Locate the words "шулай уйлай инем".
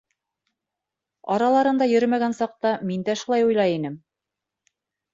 3.25-4.03